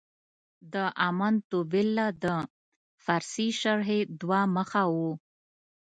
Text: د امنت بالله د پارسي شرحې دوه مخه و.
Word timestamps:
د 0.73 0.75
امنت 1.09 1.47
بالله 1.71 2.07
د 2.23 2.25
پارسي 3.03 3.49
شرحې 3.61 3.99
دوه 4.21 4.41
مخه 4.55 4.83
و. 4.95 4.95